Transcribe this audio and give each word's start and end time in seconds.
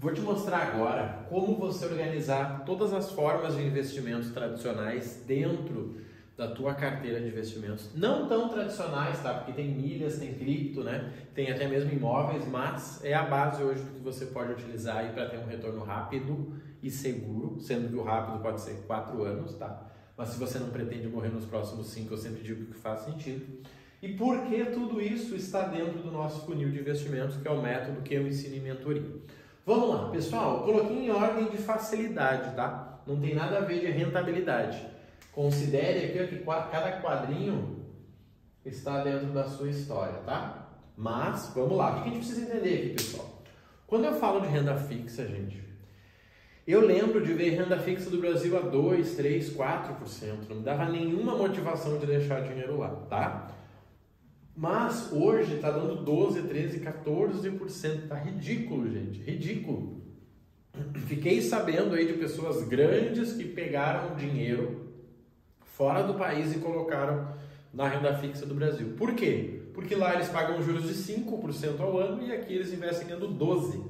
Vou 0.00 0.14
te 0.14 0.22
mostrar 0.22 0.62
agora 0.62 1.26
como 1.28 1.58
você 1.58 1.84
organizar 1.84 2.64
todas 2.64 2.94
as 2.94 3.10
formas 3.10 3.54
de 3.54 3.62
investimentos 3.62 4.30
tradicionais 4.30 5.22
dentro 5.26 5.96
da 6.38 6.48
tua 6.48 6.72
carteira 6.72 7.20
de 7.20 7.28
investimentos. 7.28 7.90
Não 7.94 8.26
tão 8.26 8.48
tradicionais, 8.48 9.22
tá? 9.22 9.34
Porque 9.34 9.52
tem 9.52 9.68
milhas, 9.68 10.18
tem 10.18 10.32
cripto, 10.32 10.82
né? 10.82 11.12
Tem 11.34 11.52
até 11.52 11.68
mesmo 11.68 11.92
imóveis, 11.92 12.48
mas 12.48 13.04
é 13.04 13.12
a 13.12 13.24
base 13.24 13.62
hoje 13.62 13.82
do 13.82 13.90
que 13.90 14.00
você 14.00 14.24
pode 14.24 14.52
utilizar 14.52 14.96
aí 14.96 15.12
para 15.12 15.28
ter 15.28 15.36
um 15.36 15.44
retorno 15.44 15.84
rápido 15.84 16.50
e 16.82 16.90
seguro, 16.90 17.60
sendo 17.60 17.90
que 17.90 17.96
o 17.96 18.02
rápido 18.02 18.40
pode 18.40 18.62
ser 18.62 18.82
quatro 18.86 19.22
anos, 19.22 19.52
tá? 19.56 19.86
Mas 20.16 20.30
se 20.30 20.38
você 20.38 20.58
não 20.58 20.70
pretende 20.70 21.08
morrer 21.08 21.28
nos 21.28 21.44
próximos 21.44 21.88
cinco, 21.88 22.14
eu 22.14 22.18
sempre 22.18 22.42
digo 22.42 22.72
que 22.72 22.78
faz 22.78 23.00
sentido. 23.00 23.44
E 24.00 24.08
por 24.14 24.46
que 24.46 24.64
tudo 24.64 24.98
isso 24.98 25.34
está 25.34 25.66
dentro 25.66 25.98
do 25.98 26.10
nosso 26.10 26.46
funil 26.46 26.70
de 26.70 26.80
investimentos, 26.80 27.36
que 27.36 27.46
é 27.46 27.50
o 27.50 27.60
método 27.60 28.00
que 28.00 28.14
eu 28.14 28.26
ensino 28.26 28.56
em 28.56 28.60
mentoria? 28.60 29.20
Vamos 29.66 29.90
lá, 29.90 30.08
pessoal, 30.10 30.62
coloquei 30.64 31.06
em 31.06 31.10
ordem 31.10 31.50
de 31.50 31.58
facilidade, 31.58 32.54
tá? 32.56 33.00
Não 33.06 33.20
tem 33.20 33.34
nada 33.34 33.58
a 33.58 33.60
ver 33.60 33.80
de 33.80 33.86
rentabilidade. 33.86 34.84
Considere 35.32 36.06
aqui 36.06 36.36
que 36.36 36.44
cada 36.44 37.00
quadrinho 37.00 37.84
está 38.64 39.04
dentro 39.04 39.28
da 39.28 39.44
sua 39.44 39.68
história, 39.68 40.18
tá? 40.24 40.68
Mas, 40.96 41.52
vamos 41.54 41.76
lá, 41.76 41.90
o 41.90 41.94
que 41.94 42.00
a 42.00 42.12
gente 42.12 42.18
precisa 42.18 42.42
entender 42.42 42.74
aqui, 42.74 42.88
pessoal? 42.90 43.42
Quando 43.86 44.04
eu 44.04 44.14
falo 44.14 44.40
de 44.40 44.48
renda 44.48 44.76
fixa, 44.76 45.26
gente, 45.26 45.62
eu 46.66 46.80
lembro 46.80 47.24
de 47.24 47.32
ver 47.32 47.50
renda 47.50 47.78
fixa 47.78 48.08
do 48.10 48.18
Brasil 48.18 48.56
a 48.56 48.60
2, 48.60 49.16
3, 49.16 49.56
4%. 49.56 50.48
Não 50.48 50.56
me 50.56 50.62
dava 50.62 50.84
nenhuma 50.86 51.36
motivação 51.36 51.98
de 51.98 52.06
deixar 52.06 52.42
dinheiro 52.42 52.78
lá, 52.78 52.88
tá? 53.08 53.48
Mas 54.60 55.10
hoje 55.10 55.54
está 55.54 55.70
dando 55.70 56.04
12, 56.04 56.42
13, 56.42 56.80
14%. 56.80 58.08
Tá 58.08 58.16
ridículo, 58.16 58.90
gente. 58.90 59.18
Ridículo. 59.18 60.02
Fiquei 61.06 61.40
sabendo 61.40 61.94
aí 61.94 62.06
de 62.06 62.12
pessoas 62.18 62.68
grandes 62.68 63.32
que 63.32 63.44
pegaram 63.44 64.14
dinheiro 64.16 64.92
fora 65.64 66.02
do 66.02 66.12
país 66.12 66.54
e 66.54 66.58
colocaram 66.58 67.32
na 67.72 67.88
renda 67.88 68.14
fixa 68.18 68.44
do 68.44 68.54
Brasil. 68.54 68.92
Por 68.98 69.14
quê? 69.14 69.62
Porque 69.72 69.94
lá 69.94 70.12
eles 70.12 70.28
pagam 70.28 70.62
juros 70.62 70.86
de 70.86 70.92
5% 70.92 71.80
ao 71.80 71.96
ano 71.96 72.22
e 72.22 72.30
aqui 72.30 72.52
eles 72.52 72.70
investem 72.70 73.08
ganhando 73.08 73.30
12%. 73.30 73.82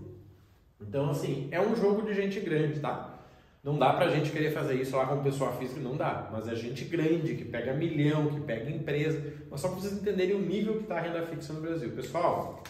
Então, 0.81 1.11
assim, 1.11 1.49
é 1.51 1.61
um 1.61 1.75
jogo 1.75 2.03
de 2.03 2.15
gente 2.15 2.39
grande, 2.39 2.79
tá? 2.79 3.20
Não 3.63 3.79
dá 3.79 3.93
pra 3.93 4.09
gente 4.09 4.31
querer 4.31 4.53
fazer 4.53 4.75
isso 4.75 4.97
lá 4.97 5.07
como 5.07 5.23
pessoa 5.23 5.53
física, 5.53 5.81
não 5.81 5.97
dá. 5.97 6.31
Mas 6.33 6.49
é 6.49 6.55
gente 6.55 6.85
grande, 6.87 7.35
que 7.35 7.45
pega 7.45 7.75
milhão, 7.75 8.29
que 8.29 8.41
pega 8.41 8.71
empresa. 8.71 9.23
Mas 9.51 9.61
só 9.61 9.69
para 9.69 9.79
vocês 9.79 9.93
entenderem 9.93 10.35
o 10.35 10.41
nível 10.41 10.77
que 10.77 10.83
está 10.85 10.97
a 10.97 11.01
renda 11.01 11.23
fixa 11.27 11.53
no 11.53 11.61
Brasil. 11.61 11.91
Pessoal, 11.91 12.63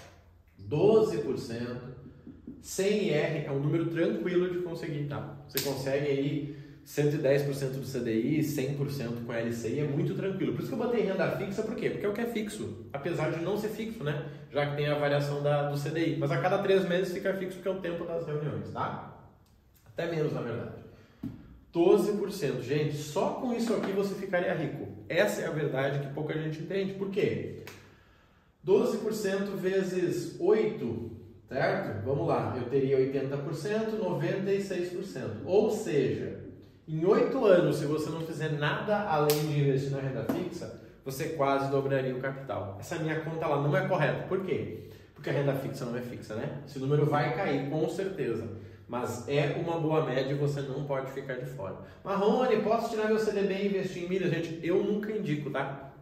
12%, 0.69 1.77
sem 2.61 3.09
IR 3.09 3.47
é 3.47 3.51
um 3.51 3.61
número 3.61 3.87
tranquilo 3.87 4.51
de 4.51 4.59
conseguir, 4.59 5.05
tá? 5.05 5.39
Você 5.49 5.61
consegue 5.61 6.07
aí 6.07 6.57
110% 6.85 7.75
do 7.75 7.87
CDI, 7.87 8.41
100% 8.41 9.25
com 9.25 9.33
LCI, 9.33 9.79
é 9.79 9.85
muito 9.85 10.15
tranquilo. 10.15 10.55
Por 10.55 10.61
isso 10.61 10.69
que 10.69 10.75
eu 10.75 10.87
botei 10.87 11.03
renda 11.03 11.31
fixa, 11.37 11.63
por 11.63 11.77
quê? 11.77 11.91
Porque 11.91 12.05
é 12.05 12.09
o 12.09 12.13
que 12.13 12.21
é 12.21 12.27
fixo, 12.27 12.89
apesar 12.93 13.31
de 13.31 13.45
não 13.45 13.57
ser 13.57 13.69
fixo, 13.69 14.03
né? 14.03 14.27
Já 14.51 14.67
que 14.67 14.77
tem 14.77 14.89
a 14.89 14.99
variação 14.99 15.41
da, 15.41 15.71
do 15.71 15.81
CDI. 15.81 16.17
Mas 16.19 16.33
a 16.33 16.39
cada 16.39 16.59
três 16.59 16.87
meses 16.89 17.13
fica 17.13 17.33
fixo, 17.35 17.61
que 17.61 17.69
é 17.69 17.71
o 17.71 17.81
tempo 17.81 18.05
das 18.05 18.27
reuniões, 18.27 18.71
tá? 18.71 19.20
Até 19.97 20.11
menos, 20.11 20.33
na 20.33 20.41
verdade. 20.41 20.81
12%. 21.75 22.63
Gente, 22.63 22.97
só 22.97 23.35
com 23.35 23.53
isso 23.53 23.73
aqui 23.75 23.93
você 23.93 24.15
ficaria 24.15 24.55
rico. 24.55 24.89
Essa 25.09 25.43
é 25.43 25.47
a 25.47 25.51
verdade 25.51 26.01
que 26.01 26.13
pouca 26.13 26.35
gente 26.35 26.61
entende. 26.61 26.95
Por 26.95 27.11
quê? 27.11 27.63
12% 28.67 29.57
vezes 29.57 30.37
8, 30.39 31.11
certo? 31.49 32.05
Vamos 32.05 32.27
lá, 32.27 32.55
eu 32.57 32.69
teria 32.69 32.99
80%, 32.99 33.99
96%. 33.99 35.31
Ou 35.45 35.71
seja, 35.71 36.41
em 36.87 37.05
8 37.05 37.45
anos, 37.47 37.77
se 37.77 37.87
você 37.87 38.11
não 38.11 38.21
fizer 38.21 38.51
nada 38.53 39.09
além 39.09 39.47
de 39.47 39.61
investir 39.61 39.91
na 39.91 40.01
renda 40.01 40.25
fixa, 40.25 40.81
você 41.05 41.31
quase 41.31 41.71
dobraria 41.71 42.15
o 42.15 42.21
capital. 42.21 42.77
Essa 42.79 42.97
minha 42.97 43.21
conta 43.21 43.47
lá 43.47 43.63
não 43.63 43.75
é 43.75 43.89
correta. 43.89 44.25
Por 44.29 44.45
quê? 44.45 44.91
Porque 45.15 45.31
a 45.31 45.33
renda 45.33 45.55
fixa 45.55 45.85
não 45.85 45.97
é 45.97 46.03
fixa, 46.03 46.35
né? 46.35 46.63
Esse 46.67 46.79
número 46.79 47.07
vai 47.07 47.35
cair, 47.35 47.71
com 47.71 47.89
certeza 47.89 48.47
mas 48.91 49.29
é 49.29 49.57
uma 49.65 49.79
boa 49.79 50.05
média 50.05 50.33
e 50.33 50.35
você 50.35 50.63
não 50.63 50.83
pode 50.83 51.13
ficar 51.13 51.35
de 51.35 51.47
fora. 51.47 51.77
Marrone, 52.03 52.61
posso 52.61 52.91
tirar 52.91 53.07
meu 53.07 53.21
CDB 53.21 53.55
e 53.55 53.67
investir 53.69 54.03
em 54.03 54.09
milhas? 54.09 54.33
Gente, 54.33 54.59
eu 54.67 54.83
nunca 54.83 55.13
indico, 55.13 55.49
tá? 55.49 55.93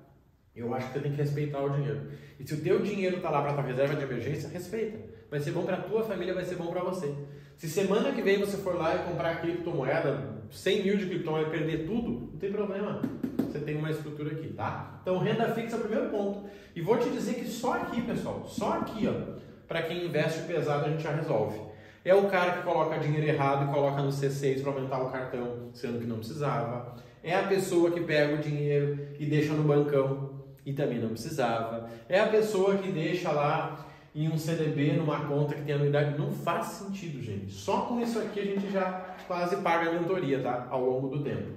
Eu 0.57 0.73
acho 0.73 0.87
que 0.87 0.95
você 0.95 1.01
tem 1.01 1.13
que 1.13 1.19
respeitar 1.19 1.63
o 1.63 1.69
dinheiro. 1.69 2.11
E 2.41 2.49
se 2.49 2.55
o 2.55 2.63
teu 2.63 2.81
dinheiro 2.81 3.19
está 3.19 3.29
lá 3.29 3.43
para 3.43 3.53
tua 3.53 3.63
reserva 3.63 3.95
de 3.95 4.03
emergência, 4.03 4.49
respeita. 4.49 5.01
Vai 5.31 5.39
ser 5.39 5.51
bom 5.51 5.65
para 5.65 5.77
tua 5.77 6.03
família, 6.03 6.33
vai 6.33 6.47
ser 6.47 6.55
bom 6.55 6.69
para 6.69 6.83
você. 6.83 7.15
Se 7.59 7.69
semana 7.69 8.11
que 8.11 8.23
vem 8.23 8.39
você 8.39 8.57
for 8.57 8.75
lá 8.75 8.97
e 8.97 8.99
comprar 9.01 9.43
criptomoeda, 9.43 10.39
100 10.51 10.83
mil 10.83 10.97
de 10.97 11.07
criptomoeda 11.09 11.49
e 11.49 11.51
perder 11.51 11.87
tudo, 11.87 12.31
não 12.33 12.39
tem 12.39 12.51
problema. 12.51 13.03
Você 13.37 13.59
tem 13.59 13.77
uma 13.77 13.91
estrutura 13.91 14.33
aqui, 14.33 14.49
tá? 14.55 14.99
Então, 15.03 15.19
renda 15.19 15.53
fixa 15.53 15.77
é 15.77 15.79
o 15.79 15.83
primeiro 15.83 16.09
ponto. 16.09 16.49
E 16.75 16.81
vou 16.81 16.97
te 16.97 17.11
dizer 17.11 17.35
que 17.35 17.45
só 17.45 17.75
aqui, 17.75 18.01
pessoal, 18.01 18.47
só 18.49 18.79
aqui, 18.79 19.07
ó, 19.07 19.39
para 19.67 19.83
quem 19.83 20.07
investe 20.07 20.45
pesado, 20.45 20.87
a 20.87 20.89
gente 20.89 21.03
já 21.03 21.13
resolve. 21.13 21.68
É 22.09 22.15
o 22.15 22.27
cara 22.27 22.53
que 22.53 22.63
coloca 22.63 22.99
dinheiro 22.99 23.27
errado 23.27 23.69
e 23.69 23.75
coloca 23.75 24.01
no 24.01 24.09
C6 24.09 24.63
para 24.63 24.73
aumentar 24.73 25.03
o 25.03 25.11
cartão, 25.11 25.69
sendo 25.75 25.99
que 25.99 26.07
não 26.07 26.17
precisava. 26.17 26.97
É 27.23 27.37
a 27.37 27.43
pessoa 27.43 27.91
que 27.91 28.01
pega 28.01 28.35
o 28.35 28.39
dinheiro 28.39 29.09
e 29.19 29.27
deixa 29.27 29.53
no 29.53 29.63
bancão 29.63 30.31
e 30.65 30.73
também 30.73 30.99
não 30.99 31.11
precisava. 31.11 31.91
É 32.09 32.19
a 32.19 32.29
pessoa 32.29 32.79
que 32.79 32.91
deixa 32.91 33.31
lá 33.31 33.87
em 34.15 34.27
um 34.27 34.39
CDB, 34.39 34.95
numa 34.95 35.27
conta 35.27 35.55
que 35.55 35.61
tem 35.61 35.75
anuidade. 35.75 36.19
Não 36.19 36.33
faz 36.33 36.69
sentido, 36.69 37.23
gente. 37.23 37.53
Só 37.53 37.83
com 37.83 38.01
isso 38.01 38.19
aqui 38.19 38.41
a 38.41 38.45
gente 38.45 38.71
já 38.73 39.15
quase 39.27 39.57
paga 39.57 39.91
a 39.91 39.93
mentoria, 39.93 40.41
tá? 40.41 40.67
Ao 40.71 40.83
longo 40.83 41.09
do 41.09 41.23
tempo. 41.23 41.51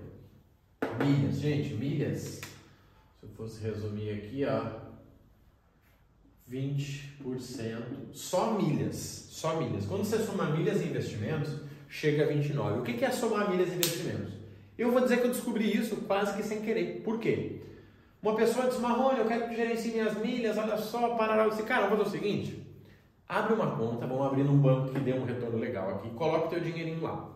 Milhas, 0.99 1.39
gente, 1.39 1.75
milhas. 1.75 2.19
Se 2.19 3.23
eu 3.23 3.29
fosse 3.37 3.63
resumir 3.63 4.11
aqui, 4.11 4.43
ó. 4.45 4.80
20%, 6.51 8.11
só 8.11 8.53
milhas, 8.53 9.27
só 9.29 9.55
milhas. 9.55 9.85
Quando 9.85 10.03
você 10.03 10.19
soma 10.19 10.49
milhas 10.49 10.81
e 10.81 10.85
investimentos, 10.85 11.61
chega 11.87 12.25
a 12.25 12.27
29. 12.27 12.79
O 12.79 12.83
que 12.83 13.05
é 13.05 13.09
somar 13.09 13.49
milhas 13.49 13.69
e 13.69 13.75
investimentos? 13.75 14.33
Eu 14.77 14.91
vou 14.91 15.01
dizer 15.01 15.21
que 15.21 15.27
eu 15.27 15.31
descobri 15.31 15.75
isso 15.75 15.95
quase 16.07 16.35
que 16.35 16.43
sem 16.43 16.61
querer. 16.61 17.01
Por 17.03 17.19
quê? 17.19 17.61
Uma 18.21 18.35
pessoa 18.35 18.67
disse, 18.67 18.79
Marrone, 18.79 19.19
eu 19.19 19.25
quero 19.25 19.47
que 19.47 19.55
gerencie 19.55 19.91
minhas 19.91 20.17
milhas, 20.17 20.57
olha 20.57 20.77
só, 20.77 21.15
parará. 21.15 21.45
Eu 21.45 21.51
disse, 21.51 21.63
cara, 21.63 21.87
vou 21.87 21.97
fazer 21.97 22.09
o 22.09 22.11
seguinte, 22.11 22.61
abre 23.27 23.53
uma 23.53 23.75
conta, 23.75 24.05
vamos 24.05 24.27
abrir 24.27 24.43
num 24.43 24.57
banco 24.57 24.93
que 24.93 24.99
dê 24.99 25.13
um 25.13 25.23
retorno 25.23 25.57
legal 25.57 25.89
aqui, 25.89 26.09
coloca 26.11 26.47
o 26.47 26.49
teu 26.49 26.59
dinheirinho 26.59 27.01
lá. 27.01 27.29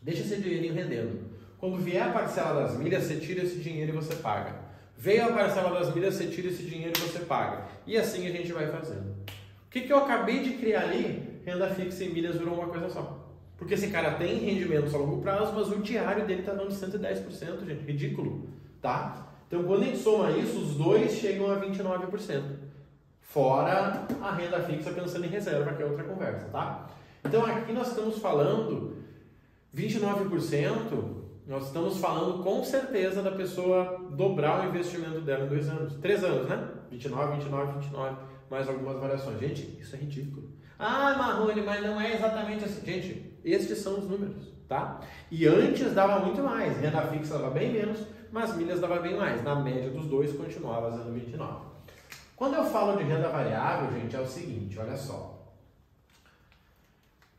Deixa 0.00 0.22
esse 0.22 0.36
dinheirinho 0.36 0.74
rendendo. 0.74 1.28
Quando 1.58 1.76
vier 1.76 2.02
a 2.04 2.12
parcela 2.12 2.62
das 2.62 2.78
milhas, 2.78 3.02
você 3.02 3.16
tira 3.16 3.42
esse 3.42 3.58
dinheiro 3.58 3.92
e 3.92 3.96
você 3.96 4.14
paga. 4.14 4.67
Veio 5.00 5.26
a 5.26 5.32
parcela 5.32 5.78
das 5.78 5.94
milhas, 5.94 6.14
você 6.14 6.26
tira 6.26 6.48
esse 6.48 6.64
dinheiro 6.64 6.92
e 6.98 7.00
você 7.00 7.20
paga. 7.20 7.66
E 7.86 7.96
assim 7.96 8.26
a 8.26 8.30
gente 8.32 8.52
vai 8.52 8.66
fazendo. 8.66 9.10
O 9.10 9.70
que, 9.70 9.82
que 9.82 9.92
eu 9.92 9.98
acabei 9.98 10.40
de 10.40 10.54
criar 10.54 10.82
ali? 10.82 11.40
Renda 11.46 11.68
fixa 11.68 12.02
e 12.02 12.08
milhas 12.08 12.36
virou 12.36 12.54
uma 12.54 12.66
coisa 12.66 12.90
só. 12.90 13.24
Porque 13.56 13.74
esse 13.74 13.90
cara 13.90 14.14
tem 14.14 14.40
rendimentos 14.40 14.92
a 14.92 14.98
longo 14.98 15.22
prazo, 15.22 15.52
mas 15.54 15.70
o 15.70 15.78
diário 15.78 16.26
dele 16.26 16.40
está 16.40 16.52
dando 16.52 16.72
110%, 16.72 17.64
gente. 17.64 17.84
Ridículo. 17.84 18.48
Tá? 18.82 19.28
Então, 19.46 19.62
quando 19.62 19.82
a 19.82 19.84
gente 19.86 19.98
soma 19.98 20.32
isso, 20.32 20.58
os 20.58 20.74
dois 20.74 21.12
chegam 21.12 21.48
a 21.48 21.60
29%. 21.60 22.42
Fora 23.20 24.04
a 24.20 24.32
renda 24.32 24.60
fixa 24.64 24.90
pensando 24.90 25.26
em 25.26 25.28
reserva, 25.28 25.74
que 25.74 25.82
é 25.82 25.86
outra 25.86 26.02
conversa, 26.02 26.46
tá? 26.46 26.88
Então, 27.24 27.46
aqui 27.46 27.72
nós 27.72 27.88
estamos 27.88 28.18
falando 28.18 28.96
29% 29.72 31.27
nós 31.48 31.68
estamos 31.68 31.96
falando 31.96 32.44
com 32.44 32.62
certeza 32.62 33.22
da 33.22 33.30
pessoa 33.30 34.06
dobrar 34.10 34.66
o 34.66 34.68
investimento 34.68 35.22
dela 35.22 35.46
em 35.46 35.48
dois 35.48 35.66
anos. 35.66 35.94
Três 35.94 36.22
anos, 36.22 36.46
né? 36.46 36.68
29, 36.90 37.36
29, 37.36 37.72
29, 37.80 38.16
mais 38.50 38.68
algumas 38.68 39.00
variações. 39.00 39.40
Gente, 39.40 39.80
isso 39.80 39.96
é 39.96 39.98
ridículo. 39.98 40.50
Ah, 40.78 41.14
Marrone, 41.16 41.62
mas 41.62 41.82
não 41.82 41.98
é 41.98 42.14
exatamente 42.14 42.66
assim. 42.66 42.84
Gente, 42.84 43.38
estes 43.42 43.78
são 43.78 43.98
os 43.98 44.04
números, 44.04 44.52
tá? 44.68 45.00
E 45.30 45.46
antes 45.46 45.94
dava 45.94 46.20
muito 46.20 46.42
mais. 46.42 46.78
Renda 46.78 47.00
fixa 47.06 47.38
dava 47.38 47.50
bem 47.50 47.72
menos, 47.72 48.00
mas 48.30 48.54
milhas 48.54 48.78
dava 48.78 49.00
bem 49.00 49.16
mais. 49.16 49.42
Na 49.42 49.54
média 49.54 49.90
dos 49.90 50.04
dois 50.04 50.30
continuava 50.34 50.90
dando 50.90 51.14
29. 51.14 51.64
Quando 52.36 52.56
eu 52.56 52.64
falo 52.66 52.98
de 52.98 53.04
renda 53.04 53.30
variável, 53.30 53.98
gente, 53.98 54.14
é 54.14 54.20
o 54.20 54.26
seguinte, 54.26 54.78
olha 54.78 54.96
só. 54.98 55.37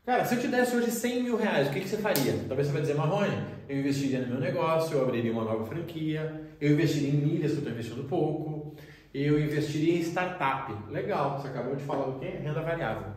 Cara, 0.04 0.24
se 0.24 0.34
eu 0.34 0.40
te 0.40 0.48
desse 0.48 0.74
hoje 0.74 0.90
100 0.90 1.22
mil 1.22 1.36
reais, 1.36 1.68
o 1.68 1.72
que, 1.72 1.80
que 1.80 1.88
você 1.88 1.98
faria? 1.98 2.32
Talvez 2.48 2.66
você 2.66 2.72
vai 2.72 2.80
dizer, 2.80 2.94
Marrone, 2.94 3.36
eu 3.68 3.78
investiria 3.78 4.20
no 4.20 4.28
meu 4.28 4.40
negócio, 4.40 4.96
eu 4.96 5.02
abriria 5.02 5.30
uma 5.30 5.44
nova 5.44 5.66
franquia, 5.66 6.48
eu 6.58 6.72
investiria 6.72 7.10
em 7.10 7.16
milhas, 7.16 7.52
que 7.52 7.58
eu 7.58 7.60
estou 7.60 7.72
investindo 7.72 8.08
pouco, 8.08 8.74
eu 9.12 9.38
investiria 9.38 9.98
em 9.98 10.00
startup. 10.00 10.72
Legal, 10.90 11.38
você 11.38 11.48
acabou 11.48 11.76
de 11.76 11.84
falar 11.84 12.06
do 12.06 12.18
quê? 12.18 12.28
Renda 12.28 12.62
variável. 12.62 13.12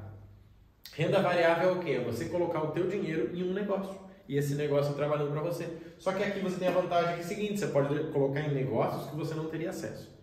Renda 0.94 1.22
variável 1.22 1.70
é 1.70 1.72
o 1.72 1.80
quê? 1.80 1.92
É 1.92 2.04
você 2.04 2.26
colocar 2.26 2.62
o 2.62 2.72
teu 2.72 2.88
dinheiro 2.88 3.32
em 3.34 3.44
um 3.44 3.54
negócio 3.54 3.96
e 4.28 4.38
esse 4.38 4.54
negócio 4.56 4.94
trabalhando 4.94 5.32
para 5.32 5.42
você. 5.42 5.70
Só 5.98 6.12
que 6.12 6.22
aqui 6.22 6.42
você 6.42 6.58
tem 6.58 6.68
a 6.68 6.72
vantagem 6.72 7.16
que 7.16 7.22
é 7.22 7.24
o 7.24 7.28
seguinte, 7.28 7.60
você 7.60 7.68
pode 7.68 8.12
colocar 8.12 8.42
em 8.42 8.54
negócios 8.54 9.10
que 9.10 9.16
você 9.16 9.34
não 9.34 9.46
teria 9.46 9.70
acesso. 9.70 10.14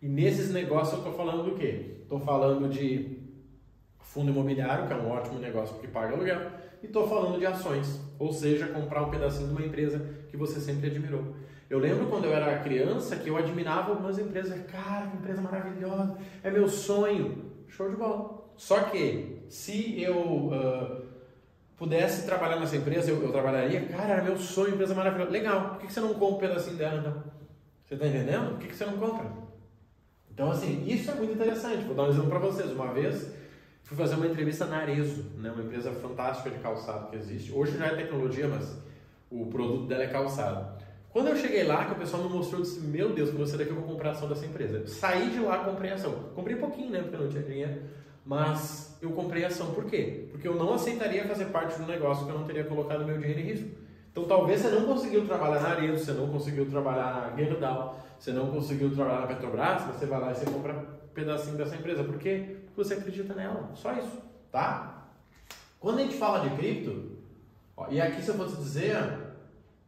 E 0.00 0.08
nesses 0.08 0.52
negócios 0.52 0.92
eu 0.92 0.98
estou 0.98 1.14
falando 1.14 1.50
do 1.50 1.56
quê? 1.56 1.96
Estou 2.02 2.20
falando 2.20 2.68
de 2.68 3.21
fundo 4.12 4.30
imobiliário, 4.30 4.86
que 4.86 4.92
é 4.92 4.96
um 4.96 5.10
ótimo 5.10 5.38
negócio 5.38 5.74
porque 5.74 5.88
paga 5.88 6.14
aluguel, 6.14 6.50
e 6.82 6.86
estou 6.86 7.08
falando 7.08 7.38
de 7.38 7.46
ações, 7.46 8.00
ou 8.18 8.32
seja, 8.32 8.66
comprar 8.66 9.02
um 9.02 9.10
pedacinho 9.10 9.48
de 9.48 9.52
uma 9.54 9.66
empresa 9.66 10.04
que 10.28 10.36
você 10.36 10.60
sempre 10.60 10.88
admirou. 10.88 11.34
Eu 11.70 11.78
lembro 11.78 12.06
quando 12.06 12.26
eu 12.26 12.34
era 12.34 12.58
criança 12.58 13.16
que 13.16 13.30
eu 13.30 13.36
admirava 13.38 13.92
algumas 13.92 14.18
empresas, 14.18 14.60
cara, 14.70 15.06
que 15.06 15.16
empresa 15.16 15.40
maravilhosa, 15.40 16.18
é 16.42 16.50
meu 16.50 16.68
sonho, 16.68 17.50
show 17.68 17.88
de 17.88 17.96
bola. 17.96 18.44
Só 18.56 18.80
que 18.80 19.46
se 19.48 20.02
eu 20.02 20.18
uh, 20.18 21.02
pudesse 21.78 22.26
trabalhar 22.26 22.60
nessa 22.60 22.76
empresa, 22.76 23.10
eu, 23.10 23.22
eu, 23.22 23.32
trabalharia, 23.32 23.86
cara, 23.86 24.14
era 24.14 24.22
meu 24.22 24.36
sonho, 24.36 24.74
empresa 24.74 24.94
maravilhosa, 24.94 25.30
legal, 25.30 25.70
por 25.70 25.78
que, 25.78 25.86
que 25.86 25.92
você 25.92 26.00
não 26.00 26.12
compra 26.12 26.46
um 26.46 26.50
pedacinho 26.50 26.76
dela 26.76 26.98
então? 26.98 27.24
Você 27.86 27.94
está 27.94 28.06
entendendo? 28.06 28.50
Por 28.50 28.58
que, 28.58 28.68
que 28.68 28.76
você 28.76 28.84
não 28.84 28.98
compra? 28.98 29.26
Então, 30.30 30.50
assim, 30.50 30.84
isso 30.86 31.10
é 31.10 31.14
muito 31.14 31.34
interessante. 31.34 31.84
Vou 31.84 31.94
dar 31.94 32.04
um 32.04 32.08
exemplo 32.08 32.30
para 32.30 32.38
vocês. 32.38 32.70
Uma 32.72 32.92
vez, 32.92 33.30
fui 33.82 33.96
fazer 33.96 34.14
uma 34.14 34.26
entrevista 34.26 34.64
na 34.66 34.78
Arezo, 34.78 35.24
né, 35.38 35.50
uma 35.50 35.62
empresa 35.62 35.92
fantástica 35.92 36.50
de 36.50 36.58
calçado 36.58 37.10
que 37.10 37.16
existe. 37.16 37.52
Hoje 37.52 37.76
já 37.76 37.86
é 37.86 37.96
tecnologia, 37.96 38.48
mas 38.48 38.76
o 39.30 39.46
produto 39.46 39.86
dela 39.86 40.04
é 40.04 40.08
calçado. 40.08 40.82
Quando 41.10 41.28
eu 41.28 41.36
cheguei 41.36 41.64
lá, 41.64 41.84
que 41.84 41.92
o 41.92 41.96
pessoal 41.96 42.22
me 42.22 42.30
mostrou, 42.30 42.60
eu 42.60 42.64
disse, 42.64 42.80
meu 42.80 43.12
Deus, 43.12 43.30
com 43.30 43.36
você 43.36 43.56
daqui 43.56 43.70
eu 43.70 43.76
vou 43.76 43.84
comprar 43.84 44.12
ação 44.12 44.28
dessa 44.28 44.46
empresa. 44.46 44.86
Saí 44.86 45.30
de 45.30 45.40
lá, 45.40 45.58
comprei 45.58 45.90
ação. 45.90 46.12
Comprei 46.34 46.56
pouquinho, 46.56 46.90
né, 46.90 47.00
porque 47.02 47.16
eu 47.16 47.20
não 47.20 47.28
tinha 47.28 47.42
dinheiro, 47.42 47.82
mas 48.24 48.96
eu 49.02 49.10
comprei 49.10 49.44
ação. 49.44 49.72
Por 49.74 49.84
quê? 49.84 50.28
Porque 50.30 50.48
eu 50.48 50.54
não 50.54 50.72
aceitaria 50.72 51.26
fazer 51.26 51.46
parte 51.46 51.76
de 51.76 51.82
um 51.82 51.86
negócio 51.86 52.24
que 52.24 52.32
eu 52.32 52.38
não 52.38 52.46
teria 52.46 52.64
colocado 52.64 53.04
meu 53.04 53.18
dinheiro 53.18 53.40
em 53.40 53.44
risco. 53.44 53.68
Então 54.10 54.24
talvez 54.24 54.60
você 54.60 54.68
não 54.68 54.86
conseguiu 54.86 55.26
trabalhar 55.26 55.60
na 55.60 55.68
Arezo, 55.70 56.04
você 56.04 56.12
não 56.12 56.28
conseguiu 56.28 56.66
trabalhar 56.66 57.30
na 57.30 57.36
Gerdau, 57.36 57.98
você 58.18 58.30
não 58.30 58.50
conseguiu 58.50 58.94
trabalhar 58.94 59.20
na 59.20 59.26
Petrobras, 59.26 59.82
você 59.82 60.06
vai 60.06 60.20
lá 60.20 60.32
e 60.32 60.34
você 60.34 60.46
compra 60.46 60.74
um 60.74 61.14
pedacinho 61.14 61.56
dessa 61.56 61.74
empresa. 61.74 62.04
Por 62.04 62.18
quê? 62.18 62.56
Porque 62.74 62.88
você 62.88 62.94
acredita 62.94 63.34
nela. 63.34 63.70
Só 63.74 63.92
isso, 63.92 64.22
tá? 64.50 65.08
Quando 65.78 65.98
a 65.98 66.02
gente 66.02 66.16
fala 66.16 66.48
de 66.48 66.56
cripto, 66.56 67.18
ó, 67.76 67.88
e 67.90 68.00
aqui 68.00 68.22
se 68.22 68.28
eu 68.28 68.34
fosse 68.34 68.56
dizer 68.56 68.96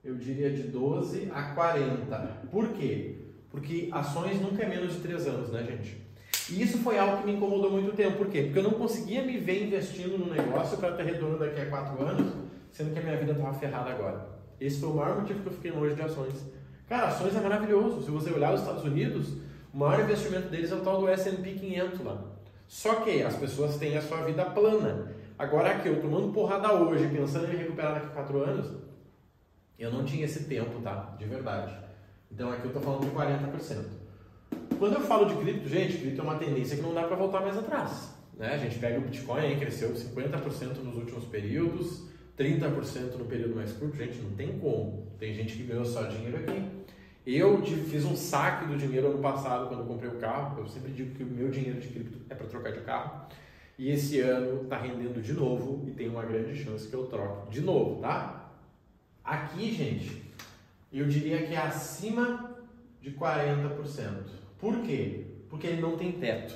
eu 0.05 0.17
diria 0.17 0.51
de 0.51 0.65
12 0.65 1.31
a 1.33 1.55
40. 1.55 2.17
Por 2.51 2.69
quê? 2.75 3.17
Porque 3.51 3.89
ações 3.91 4.39
nunca 4.41 4.63
é 4.63 4.69
menos 4.69 4.93
de 4.93 5.01
3 5.01 5.27
anos, 5.29 5.51
né, 5.51 5.65
gente? 5.65 6.05
E 6.51 6.61
isso 6.61 6.79
foi 6.79 6.99
algo 6.99 7.19
que 7.19 7.27
me 7.27 7.33
incomodou 7.33 7.71
muito 7.71 7.97
tempo. 7.97 8.19
Por 8.19 8.29
quê? 8.29 8.43
Porque 8.43 8.59
eu 8.59 8.65
não 8.65 8.73
conseguia 8.73 9.25
me 9.25 9.39
ver 9.39 9.65
investindo 9.65 10.19
no 10.19 10.31
negócio 10.31 10.77
para 10.77 10.93
ter 10.93 11.05
retorno 11.05 11.39
daqui 11.39 11.59
a 11.59 11.71
4 11.71 12.03
anos, 12.03 12.35
sendo 12.71 12.93
que 12.93 12.99
a 12.99 13.03
minha 13.03 13.17
vida 13.17 13.33
estava 13.33 13.55
ferrada 13.55 13.91
agora. 13.91 14.29
Esse 14.61 14.79
foi 14.79 14.91
o 14.91 14.95
maior 14.95 15.21
motivo 15.21 15.41
que 15.41 15.47
eu 15.47 15.53
fiquei 15.53 15.71
longe 15.71 15.95
de 15.95 16.03
ações. 16.03 16.35
Cara, 16.87 17.07
ações 17.07 17.35
é 17.35 17.41
maravilhoso. 17.41 18.03
Se 18.03 18.11
você 18.11 18.31
olhar 18.31 18.53
os 18.53 18.61
Estados 18.61 18.85
Unidos, 18.85 19.29
o 19.73 19.79
maior 19.79 20.01
investimento 20.01 20.49
deles 20.49 20.71
é 20.71 20.75
o 20.75 20.81
tal 20.81 21.01
do 21.01 21.09
S&P 21.09 21.53
500 21.53 22.01
lá. 22.05 22.23
Só 22.75 22.97
que 22.97 23.23
as 23.23 23.37
pessoas 23.37 23.77
têm 23.77 23.97
a 23.97 24.03
sua 24.03 24.23
vida 24.23 24.45
plana. 24.47 25.13
Agora 25.39 25.71
aqui, 25.71 25.87
eu 25.87 26.01
tomando 26.01 26.33
porrada 26.33 26.73
hoje, 26.73 27.07
pensando 27.07 27.47
em 27.47 27.57
recuperar 27.57 27.95
daqui 27.95 28.07
a 28.07 28.11
4 28.11 28.43
anos, 28.43 28.73
eu 29.79 29.93
não 29.93 30.05
tinha 30.05 30.25
esse 30.25 30.47
tempo, 30.47 30.81
tá? 30.81 31.15
De 31.17 31.25
verdade. 31.25 31.73
Então 32.29 32.51
aqui 32.51 32.65
eu 32.65 32.73
estou 32.73 32.83
falando 32.83 33.09
de 33.09 33.15
40%. 33.15 33.85
Quando 34.77 34.95
eu 34.95 35.01
falo 35.03 35.27
de 35.27 35.37
cripto, 35.37 35.69
gente, 35.69 35.99
cripto 35.99 36.21
é 36.21 36.25
uma 36.25 36.35
tendência 36.37 36.77
que 36.77 36.83
não 36.83 36.93
dá 36.93 37.05
para 37.05 37.15
voltar 37.15 37.43
mais 37.43 37.57
atrás. 37.57 38.13
Né? 38.37 38.55
A 38.55 38.59
gente 38.59 38.77
pega 38.81 38.99
o 38.99 39.03
Bitcoin, 39.03 39.57
cresceu 39.57 39.93
50% 39.93 40.79
nos 40.83 40.97
últimos 40.97 41.27
períodos, 41.27 42.09
30% 42.37 43.17
no 43.17 43.27
período 43.27 43.55
mais 43.55 43.71
curto. 43.71 43.97
Gente, 43.97 44.19
não 44.19 44.33
tem 44.33 44.59
como. 44.59 45.13
Tem 45.21 45.33
gente 45.33 45.57
que 45.57 45.63
ganhou 45.63 45.85
só 45.85 46.03
dinheiro 46.03 46.39
aqui. 46.39 46.61
Eu 47.27 47.65
fiz 47.65 48.05
um 48.05 48.15
saque 48.15 48.67
do 48.67 48.77
dinheiro 48.77 49.09
ano 49.09 49.19
passado 49.19 49.69
quando 49.69 49.87
comprei 49.87 50.11
o 50.11 50.17
carro. 50.17 50.61
Eu 50.61 50.67
sempre 50.67 50.93
digo 50.93 51.15
que 51.15 51.23
o 51.23 51.27
meu 51.27 51.51
dinheiro 51.51 51.81
de 51.81 51.89
cripto 51.89 52.19
é 52.29 52.35
para 52.35 52.47
trocar 52.47 52.73
de 52.73 52.81
carro. 52.81 53.27
E 53.79 53.91
esse 53.91 54.21
ano 54.21 54.65
está 54.65 54.77
rendendo 54.77 55.23
de 55.23 55.33
novo 55.33 55.89
e 55.89 55.91
tem 55.91 56.09
uma 56.09 56.23
grande 56.23 56.55
chance 56.55 56.87
que 56.87 56.95
eu 56.95 57.07
troque 57.07 57.51
de 57.51 57.63
novo, 57.63 58.01
tá? 58.01 58.51
Aqui, 59.25 59.73
gente, 59.73 60.23
eu 60.93 61.07
diria 61.07 61.47
que 61.47 61.55
é 61.55 61.59
acima 61.59 62.57
de 63.01 63.13
40%. 63.13 63.71
Por 64.59 64.83
quê? 64.83 65.25
Porque 65.49 65.67
ele 65.67 65.81
não 65.81 65.97
tem 65.97 66.13
teto. 66.13 66.55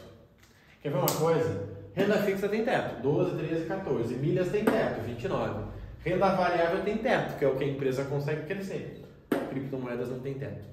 Quer 0.82 0.90
ver 0.90 0.98
uma 0.98 1.06
coisa? 1.06 1.66
Renda 1.94 2.22
fixa 2.22 2.48
tem 2.48 2.64
teto, 2.64 3.02
12, 3.02 3.36
13, 3.36 3.64
14. 3.64 4.14
Milhas 4.16 4.50
tem 4.50 4.64
teto, 4.64 5.00
29. 5.00 5.64
Renda 6.04 6.36
variável 6.36 6.84
tem 6.84 6.98
teto, 6.98 7.38
que 7.38 7.44
é 7.44 7.48
o 7.48 7.56
que 7.56 7.64
a 7.64 7.68
empresa 7.68 8.04
consegue 8.04 8.46
crescer. 8.46 8.97
Criptomoedas 9.48 10.10
não 10.10 10.20
tem 10.20 10.34
teto. 10.34 10.64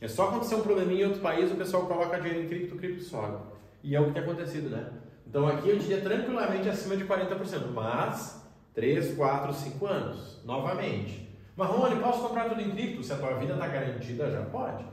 É 0.00 0.08
só 0.08 0.28
acontecer 0.28 0.56
um 0.56 0.60
probleminha 0.60 1.02
em 1.02 1.06
outro 1.06 1.20
país, 1.20 1.50
o 1.50 1.54
pessoal 1.54 1.86
coloca 1.86 2.20
dinheiro 2.20 2.44
em 2.44 2.48
cripto, 2.48 2.76
cripto 2.76 3.02
sobe. 3.02 3.38
E 3.82 3.94
é 3.94 4.00
o 4.00 4.06
que 4.06 4.12
tem 4.12 4.22
acontecido, 4.22 4.68
né? 4.68 4.90
Então 5.26 5.46
aqui 5.46 5.68
eu 5.68 5.78
diria 5.78 6.00
tranquilamente 6.00 6.68
acima 6.68 6.96
de 6.96 7.04
40%, 7.04 7.70
mas 7.72 8.44
3, 8.74 9.14
4, 9.14 9.52
5 9.52 9.86
anos, 9.86 10.40
novamente. 10.44 11.28
Marrone, 11.56 12.00
posso 12.00 12.20
comprar 12.26 12.48
tudo 12.48 12.60
em 12.60 12.70
cripto? 12.70 13.02
Se 13.02 13.12
a 13.12 13.16
tua 13.16 13.34
vida 13.34 13.54
está 13.54 13.68
garantida, 13.68 14.30
já 14.30 14.42
pode. 14.42 14.84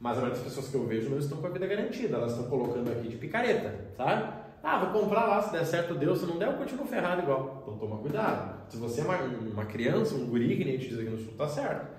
Mas 0.00 0.16
a 0.16 0.20
maioria 0.20 0.42
das 0.42 0.44
pessoas 0.44 0.68
que 0.68 0.74
eu 0.74 0.86
vejo 0.86 1.10
não 1.10 1.18
estão 1.18 1.38
com 1.38 1.46
a 1.46 1.50
vida 1.50 1.66
garantida, 1.66 2.16
elas 2.16 2.32
estão 2.32 2.48
colocando 2.48 2.90
aqui 2.90 3.08
de 3.08 3.16
picareta, 3.16 3.92
sabe? 3.96 4.32
Ah, 4.62 4.78
vou 4.78 5.02
comprar 5.02 5.26
lá, 5.26 5.42
se 5.42 5.52
der 5.52 5.64
certo 5.64 5.94
deu, 5.94 6.16
se 6.16 6.26
não 6.26 6.38
der 6.38 6.48
eu 6.48 6.54
continuo 6.54 6.86
ferrado 6.86 7.22
igual. 7.22 7.60
Então 7.62 7.78
toma 7.78 7.98
cuidado. 7.98 8.70
Se 8.70 8.76
você 8.76 9.00
é 9.00 9.04
uma, 9.04 9.16
uma 9.16 9.64
criança, 9.64 10.14
um 10.14 10.26
guri, 10.26 10.56
que 10.56 10.64
nem 10.64 10.74
a 10.74 10.78
gente 10.78 10.88
diz 10.88 10.98
aqui 10.98 11.10
no 11.10 11.18
sul, 11.18 11.34
tá 11.36 11.48
certo. 11.48 11.97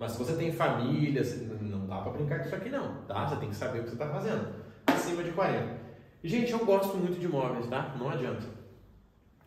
Mas 0.00 0.12
se 0.12 0.18
você 0.18 0.32
tem 0.32 0.50
família, 0.50 1.22
não 1.60 1.86
dá 1.86 1.98
para 1.98 2.12
brincar 2.12 2.38
com 2.38 2.46
isso 2.46 2.56
aqui 2.56 2.70
não, 2.70 3.02
tá? 3.02 3.28
Você 3.28 3.36
tem 3.36 3.50
que 3.50 3.54
saber 3.54 3.80
o 3.80 3.82
que 3.82 3.90
você 3.90 3.96
está 3.96 4.08
fazendo. 4.08 4.48
Acima 4.86 5.22
de 5.22 5.30
40. 5.30 5.78
E, 6.24 6.28
gente, 6.28 6.50
eu 6.52 6.64
gosto 6.64 6.96
muito 6.96 7.20
de 7.20 7.26
imóveis, 7.26 7.66
tá? 7.66 7.94
Não 7.98 8.08
adianta. 8.08 8.46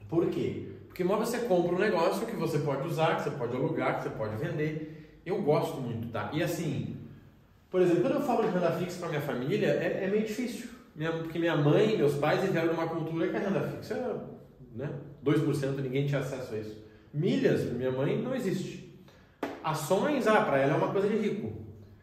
Por 0.07 0.27
quê? 0.27 0.69
Porque 0.88 1.01
imóvel 1.01 1.25
você 1.25 1.39
compra 1.39 1.75
um 1.75 1.79
negócio 1.79 2.27
que 2.27 2.35
você 2.35 2.59
pode 2.59 2.88
usar, 2.88 3.15
que 3.15 3.23
você 3.23 3.31
pode 3.31 3.55
alugar, 3.55 3.97
que 3.97 4.03
você 4.03 4.09
pode 4.11 4.35
vender. 4.35 5.21
Eu 5.25 5.41
gosto 5.41 5.81
muito, 5.81 6.09
tá? 6.09 6.29
E 6.31 6.44
assim, 6.44 6.97
por 7.71 7.81
exemplo, 7.81 8.03
quando 8.03 8.13
eu 8.13 8.21
falo 8.21 8.44
de 8.44 8.50
renda 8.50 8.73
fixa 8.73 9.00
para 9.00 9.09
minha 9.09 9.21
família, 9.21 9.67
é, 9.69 10.03
é 10.03 10.07
meio 10.07 10.23
difícil. 10.23 10.69
Minha, 10.95 11.13
porque 11.13 11.39
minha 11.39 11.57
mãe 11.57 11.97
meus 11.97 12.13
pais 12.13 12.47
vieram 12.47 12.73
numa 12.73 12.88
cultura 12.88 13.27
que 13.27 13.35
a 13.35 13.39
renda 13.39 13.61
fixa 13.61 13.95
é 13.95 14.77
né, 14.77 14.94
2%, 15.25 15.79
ninguém 15.81 16.05
tinha 16.05 16.21
acesso 16.21 16.53
a 16.53 16.59
isso. 16.59 16.77
Milhas, 17.11 17.63
minha 17.71 17.91
mãe, 17.91 18.21
não 18.21 18.35
existe. 18.35 18.82
Ações, 19.63 20.27
ah, 20.27 20.42
para 20.42 20.57
ela 20.60 20.74
é 20.74 20.77
uma 20.77 20.92
coisa 20.92 21.07
de 21.07 21.15
rico. 21.15 21.51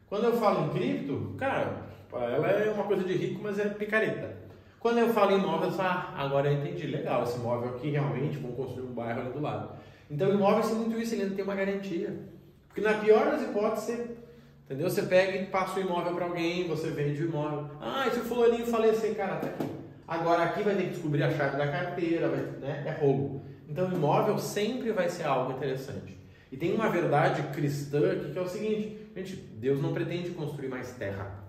Quando 0.09 0.25
eu 0.25 0.33
falo 0.35 0.67
em 0.67 0.71
cripto, 0.71 1.35
cara, 1.39 1.83
para 2.11 2.27
ela 2.27 2.49
é 2.49 2.71
uma 2.73 2.85
coisa 2.85 3.05
de 3.05 3.13
rico, 3.13 3.41
mas 3.43 3.59
é 3.59 3.69
picareta. 3.69 4.37
Quando 4.81 4.99
eu 4.99 5.11
falo 5.11 5.33
em 5.33 5.39
imóvel, 5.39 5.71
ah, 5.79 6.15
agora 6.17 6.51
eu 6.51 6.55
entendi, 6.55 6.87
legal, 6.87 7.23
esse 7.23 7.39
imóvel 7.39 7.71
aqui 7.71 7.91
realmente, 7.91 8.39
vamos 8.39 8.57
construir 8.57 8.87
um 8.87 8.95
bairro 8.95 9.21
ali 9.21 9.31
do 9.31 9.41
lado. 9.41 9.71
Então 10.11 10.31
imóvel 10.31 10.65
é 10.69 10.75
muito 10.75 10.99
isso, 10.99 11.15
ele 11.15 11.27
não 11.27 11.37
tem 11.37 11.45
uma 11.45 11.55
garantia. 11.55 12.19
Porque 12.67 12.81
na 12.81 12.95
pior 12.95 13.27
das 13.27 13.43
hipóteses, 13.43 14.11
entendeu? 14.65 14.89
Você 14.89 15.03
pega 15.03 15.37
e 15.37 15.47
passa 15.47 15.79
o 15.79 15.83
imóvel 15.83 16.15
para 16.15 16.25
alguém, 16.25 16.67
você 16.67 16.89
vende 16.91 17.23
o 17.23 17.27
imóvel. 17.27 17.71
Ah, 17.81 18.07
e 18.09 18.11
se 18.11 18.21
o 18.21 18.25
fulaninho 18.25 18.67
falecer, 18.67 19.15
cara, 19.15 19.37
tá 19.37 19.49
aqui. 19.49 19.71
Agora 20.09 20.43
aqui 20.43 20.63
vai 20.63 20.75
ter 20.75 20.85
que 20.85 20.91
descobrir 20.91 21.23
a 21.23 21.31
chave 21.31 21.57
da 21.57 21.69
carteira, 21.69 22.29
vai, 22.29 22.41
né? 22.41 22.85
é 22.87 22.91
roubo. 22.91 23.43
Então 23.69 23.93
imóvel 23.93 24.39
sempre 24.39 24.91
vai 24.91 25.09
ser 25.09 25.25
algo 25.25 25.53
interessante. 25.53 26.20
E 26.51 26.57
tem 26.57 26.75
uma 26.75 26.89
verdade 26.89 27.43
cristã 27.55 28.13
aqui 28.13 28.33
que 28.33 28.39
é 28.39 28.43
o 28.43 28.49
seguinte, 28.49 29.11
gente, 29.15 29.37
Deus 29.37 29.81
não 29.81 29.93
pretende 29.93 30.31
construir 30.31 30.69
mais 30.69 30.93
terra. 30.93 31.45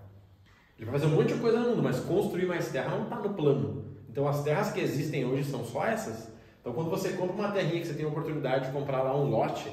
Ele 0.78 0.90
vai 0.90 0.98
fazer 0.98 1.12
um 1.12 1.16
monte 1.16 1.34
de 1.34 1.40
coisa 1.40 1.58
no 1.58 1.70
mundo, 1.70 1.82
mas 1.82 2.00
construir 2.00 2.46
mais 2.46 2.70
terra 2.70 2.90
não 2.96 3.04
está 3.04 3.16
no 3.16 3.34
plano. 3.34 3.84
Então 4.08 4.28
as 4.28 4.42
terras 4.44 4.72
que 4.72 4.80
existem 4.80 5.24
hoje 5.24 5.44
são 5.50 5.64
só 5.64 5.84
essas. 5.86 6.30
Então 6.60 6.72
quando 6.72 6.90
você 6.90 7.10
compra 7.14 7.34
uma 7.34 7.50
terrinha 7.50 7.80
que 7.80 7.86
você 7.86 7.94
tem 7.94 8.04
a 8.04 8.08
oportunidade 8.08 8.66
de 8.66 8.72
comprar 8.72 9.02
lá 9.02 9.16
um 9.16 9.28
lote, 9.28 9.68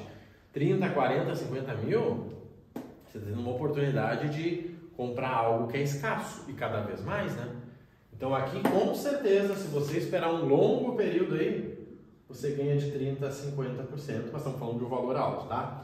30, 0.52 0.88
40, 0.88 1.36
50 1.36 1.74
mil, 1.76 2.34
você 3.06 3.18
está 3.18 3.30
tendo 3.30 3.40
uma 3.40 3.52
oportunidade 3.52 4.28
de 4.30 4.70
comprar 4.96 5.30
algo 5.30 5.68
que 5.68 5.76
é 5.76 5.82
escasso 5.82 6.44
e 6.48 6.52
cada 6.52 6.80
vez 6.80 7.04
mais, 7.04 7.34
né? 7.36 7.48
Então 8.12 8.34
aqui 8.34 8.60
com 8.60 8.94
certeza, 8.94 9.54
se 9.54 9.68
você 9.68 9.98
esperar 9.98 10.32
um 10.32 10.44
longo 10.44 10.96
período 10.96 11.36
aí, 11.36 11.69
você 12.30 12.52
ganha 12.52 12.76
de 12.76 12.92
30 12.92 13.26
a 13.26 13.28
50%, 13.28 13.90
mas 13.90 14.06
estamos 14.06 14.58
falando 14.58 14.78
de 14.78 14.84
um 14.84 14.88
valor 14.88 15.16
alto, 15.16 15.48
tá? 15.48 15.82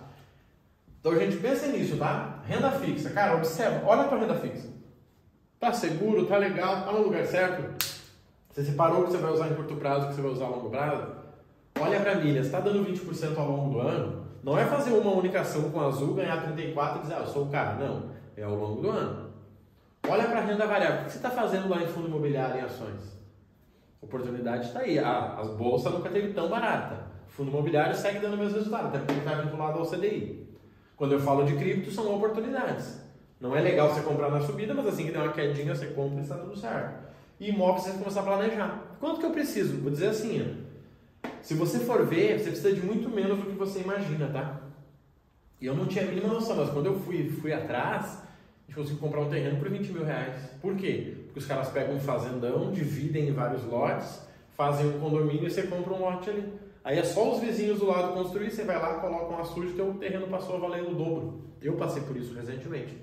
Então, 1.01 1.19
gente, 1.19 1.37
pensa 1.39 1.67
nisso, 1.67 1.97
tá? 1.97 2.41
Renda 2.47 2.71
fixa. 2.71 3.11
Cara, 3.11 3.37
observa, 3.37 3.85
olha 3.85 4.03
a 4.03 4.17
renda 4.17 4.35
fixa. 4.37 4.69
Tá 5.59 5.73
seguro, 5.73 6.27
tá 6.27 6.37
legal, 6.37 6.85
tá 6.85 6.93
no 6.93 7.03
lugar 7.03 7.27
certo? 7.27 7.85
Você 8.53 8.63
separou 8.63 9.03
o 9.03 9.05
que 9.07 9.11
você 9.11 9.19
vai 9.19 9.33
usar 9.33 9.49
em 9.49 9.55
curto 9.55 9.75
prazo, 9.77 10.07
o 10.07 10.09
que 10.09 10.15
você 10.15 10.23
vai 10.23 10.31
usar 10.31 10.45
a 10.45 10.49
longo 10.49 10.71
prazo? 10.71 11.13
Olha 11.81 12.01
para 12.01 12.15
milhas, 12.15 12.47
está 12.47 12.61
dando 12.61 12.87
20% 12.87 13.37
ao 13.37 13.51
longo 13.51 13.75
do 13.75 13.81
ano? 13.81 14.27
Não 14.43 14.57
é 14.57 14.65
fazer 14.65 14.93
uma 14.93 15.13
única 15.13 15.41
ação 15.41 15.71
com 15.71 15.81
azul, 15.81 16.15
ganhar 16.15 16.41
34 16.43 16.99
e 16.99 17.03
dizer, 17.03 17.15
ah, 17.15 17.21
eu 17.21 17.27
sou 17.27 17.47
o 17.47 17.51
cara. 17.51 17.75
Não, 17.75 18.11
é 18.37 18.45
ao 18.45 18.55
longo 18.55 18.81
do 18.81 18.91
ano. 18.91 19.31
Olha 20.09 20.25
para 20.29 20.39
a 20.39 20.45
renda 20.45 20.67
variável. 20.67 21.03
O 21.03 21.05
que 21.07 21.11
você 21.11 21.17
está 21.17 21.31
fazendo 21.31 21.69
lá 21.69 21.83
em 21.83 21.89
fundo 21.89 22.07
imobiliário 22.07 22.61
em 22.61 22.61
ações? 22.61 23.16
A 24.03 24.07
oportunidade 24.07 24.67
está 24.67 24.81
aí. 24.81 24.99
Ah, 24.99 25.37
as 25.41 25.49
bolsas 25.51 25.93
nunca 25.93 26.09
teve 26.11 26.33
tão 26.33 26.49
barata. 26.49 27.07
Fundo 27.29 27.51
imobiliário 27.51 27.95
segue 27.95 28.19
dando 28.19 28.35
o 28.35 28.39
mesmo 28.39 28.57
resultado, 28.57 28.89
até 28.89 28.99
porque 28.99 29.13
ele 29.13 29.21
está 29.21 29.35
vinculado 29.35 29.79
ao 29.79 29.87
CDI. 29.87 30.47
Quando 30.97 31.13
eu 31.13 31.21
falo 31.21 31.45
de 31.45 31.55
cripto, 31.57 31.91
são 31.91 32.15
oportunidades. 32.15 33.01
Não 33.39 33.55
é 33.55 33.61
legal 33.61 33.91
você 33.93 34.01
comprar 34.01 34.31
na 34.31 34.41
subida, 34.41 34.73
mas 34.73 34.87
assim 34.87 35.05
que 35.05 35.13
der 35.13 35.19
uma 35.19 35.33
quedinha, 35.33 35.75
você 35.75 35.89
compra 35.89 36.21
e 36.21 36.23
está 36.23 36.37
tudo 36.37 36.57
certo. 36.57 37.07
e 37.39 37.51
imóveis 37.51 37.85
você 37.85 37.99
começar 37.99 38.21
a 38.21 38.23
planejar. 38.23 38.97
Quanto 38.99 39.21
que 39.21 39.27
eu 39.27 39.31
preciso? 39.31 39.77
Vou 39.79 39.91
dizer 39.91 40.09
assim, 40.09 40.43
ó, 40.43 41.29
se 41.43 41.53
você 41.53 41.81
for 41.81 42.07
ver, 42.07 42.39
você 42.39 42.51
precisa 42.51 42.73
de 42.73 42.81
muito 42.81 43.11
menos 43.11 43.39
do 43.39 43.45
que 43.45 43.53
você 43.53 43.81
imagina, 43.81 44.29
tá? 44.29 44.63
E 45.61 45.67
eu 45.67 45.75
não 45.77 45.87
tinha 45.87 46.05
a 46.05 46.09
mínima 46.09 46.29
noção, 46.29 46.57
mas 46.57 46.71
quando 46.71 46.87
eu 46.87 46.99
fui, 47.01 47.29
fui 47.29 47.53
atrás, 47.53 48.05
a 48.07 48.67
gente 48.67 48.75
conseguiu 48.75 49.01
comprar 49.01 49.21
um 49.21 49.29
terreno 49.29 49.59
por 49.59 49.69
20 49.69 49.93
mil 49.93 50.05
reais. 50.05 50.35
Por 50.63 50.75
quê? 50.77 51.26
Os 51.37 51.45
caras 51.45 51.69
pegam 51.69 51.97
um 51.97 52.01
fazendão, 52.01 52.73
dividem 52.73 53.29
em 53.29 53.33
vários 53.33 53.63
lotes, 53.65 54.23
fazem 54.57 54.87
um 54.87 54.99
condomínio 54.99 55.47
e 55.47 55.51
você 55.51 55.65
compra 55.65 55.93
um 55.93 56.01
lote 56.01 56.31
ali. 56.31 56.51
Aí 56.83 56.99
é 56.99 57.05
só 57.05 57.35
os 57.35 57.41
vizinhos 57.41 57.81
do 57.81 57.87
lado 57.87 58.15
construir, 58.15 58.51
você 58.51 58.65
vai 58.65 58.81
lá, 58.81 58.95
coloca 58.95 59.35
um 59.35 59.39
açude 59.39 59.75
teu 59.75 59.93
terreno 59.95 60.29
passou 60.29 60.57
a 60.57 60.59
valer 60.61 60.83
o 60.83 60.95
dobro. 60.95 61.43
Eu 61.61 61.75
passei 61.75 62.03
por 62.03 62.17
isso 62.17 62.33
recentemente. 62.33 62.97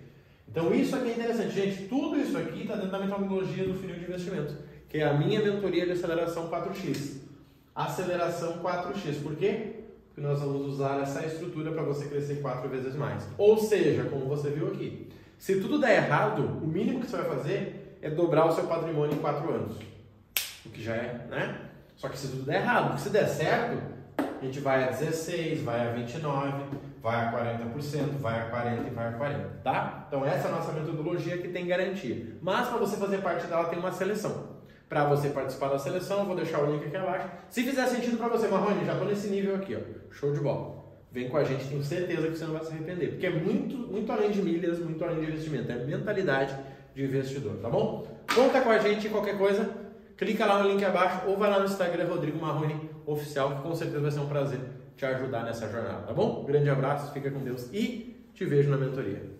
Então 0.49 0.73
isso 0.73 0.95
aqui 0.95 1.09
é 1.09 1.13
interessante. 1.13 1.53
Gente, 1.53 1.83
tudo 1.83 2.17
isso 2.17 2.35
aqui 2.35 2.61
está 2.61 2.75
dentro 2.75 2.91
da 2.91 2.99
metodologia 2.99 3.67
do 3.67 3.75
funil 3.75 3.97
de 3.97 4.05
investimento, 4.05 4.55
que 4.89 4.97
é 4.97 5.03
a 5.03 5.13
minha 5.13 5.39
mentoria 5.39 5.85
de 5.85 5.91
aceleração 5.91 6.49
4x. 6.49 7.17
Aceleração 7.75 8.63
4x. 8.63 9.21
Por 9.21 9.35
quê? 9.35 9.73
Porque 10.07 10.21
nós 10.21 10.39
vamos 10.39 10.65
usar 10.65 11.01
essa 11.01 11.23
estrutura 11.25 11.71
para 11.71 11.83
você 11.83 12.05
crescer 12.05 12.41
quatro 12.41 12.67
vezes 12.67 12.95
mais. 12.95 13.27
Ou 13.37 13.57
seja, 13.57 14.05
como 14.05 14.25
você 14.25 14.49
viu 14.49 14.67
aqui, 14.67 15.07
se 15.37 15.59
tudo 15.59 15.77
der 15.77 15.97
errado, 15.97 16.41
o 16.63 16.67
mínimo 16.67 16.99
que 16.99 17.07
você 17.07 17.17
vai 17.17 17.25
fazer 17.25 17.82
é 18.03 18.09
dobrar 18.09 18.45
o 18.45 18.51
seu 18.51 18.65
patrimônio 18.65 19.15
em 19.15 19.19
quatro 19.19 19.49
anos. 19.49 19.77
O 20.65 20.69
que 20.69 20.83
já 20.83 20.93
é, 20.93 21.25
né? 21.29 21.57
Só 21.95 22.09
que 22.09 22.17
se 22.17 22.27
tudo 22.27 22.43
der 22.43 22.61
errado, 22.61 22.99
se 22.99 23.09
der 23.09 23.25
certo, 23.27 23.81
a 24.17 24.45
gente 24.45 24.59
vai 24.59 24.83
a 24.83 24.87
16, 24.87 25.61
vai 25.61 25.87
a 25.87 25.91
29, 25.93 26.63
vai 27.01 27.25
a 27.25 27.31
40%, 27.31 28.19
vai 28.19 28.41
a 28.41 28.51
40% 28.51 28.87
e 28.87 28.89
vai 28.89 29.07
a 29.07 29.17
40%, 29.17 29.45
tá? 29.63 30.05
Então 30.07 30.25
essa 30.25 30.49
é 30.49 30.51
a 30.51 30.55
nossa 30.55 30.73
metodologia 30.73 31.37
que 31.37 31.47
tem 31.47 31.65
garantia. 31.65 32.35
Mas 32.41 32.67
para 32.67 32.77
você 32.77 32.97
fazer 32.97 33.19
parte 33.19 33.47
dela 33.47 33.69
tem 33.69 33.79
uma 33.79 33.91
seleção. 33.91 34.51
Para 34.89 35.05
você 35.05 35.29
participar 35.29 35.69
da 35.69 35.79
seleção, 35.79 36.19
eu 36.19 36.25
vou 36.25 36.35
deixar 36.35 36.61
o 36.61 36.71
link 36.71 36.85
aqui 36.85 36.97
abaixo. 36.97 37.27
Se 37.49 37.63
fizer 37.63 37.87
sentido 37.87 38.17
para 38.17 38.27
você, 38.27 38.49
Marrone, 38.49 38.85
já 38.85 38.93
estou 38.93 39.07
nesse 39.07 39.29
nível 39.29 39.55
aqui, 39.55 39.75
ó. 39.75 40.13
Show 40.13 40.33
de 40.33 40.41
bola. 40.41 40.83
Vem 41.09 41.29
com 41.29 41.37
a 41.37 41.43
gente, 41.43 41.67
tenho 41.67 41.83
certeza 41.83 42.27
que 42.27 42.37
você 42.37 42.45
não 42.45 42.53
vai 42.53 42.65
se 42.65 42.71
arrepender. 42.71 43.11
Porque 43.11 43.27
é 43.27 43.29
muito, 43.29 43.77
muito 43.77 44.11
além 44.11 44.29
de 44.29 44.41
milhas, 44.41 44.79
muito 44.79 45.03
além 45.03 45.21
de 45.21 45.27
investimento. 45.27 45.71
É 45.71 45.75
mentalidade 45.75 46.53
de 46.93 47.03
investidor, 47.03 47.57
tá 47.61 47.69
bom? 47.69 48.07
Conta 48.33 48.61
com 48.61 48.69
a 48.69 48.79
gente 48.79 49.09
qualquer 49.09 49.37
coisa. 49.37 49.69
Clica 50.17 50.45
lá 50.45 50.61
no 50.61 50.69
link 50.69 50.83
abaixo 50.83 51.27
ou 51.27 51.37
vai 51.37 51.49
lá 51.49 51.59
no 51.59 51.65
Instagram 51.65 52.07
Rodrigo 52.07 52.39
Marrone 52.39 52.89
Oficial, 53.05 53.55
que 53.55 53.61
com 53.61 53.75
certeza 53.75 53.99
vai 53.99 54.11
ser 54.11 54.19
um 54.19 54.27
prazer 54.27 54.59
te 54.95 55.05
ajudar 55.05 55.43
nessa 55.43 55.67
jornada, 55.69 56.03
tá 56.03 56.13
bom? 56.13 56.43
Grande 56.45 56.69
abraço, 56.69 57.11
fica 57.11 57.31
com 57.31 57.39
Deus 57.39 57.67
e 57.73 58.15
te 58.33 58.45
vejo 58.45 58.69
na 58.69 58.77
mentoria. 58.77 59.32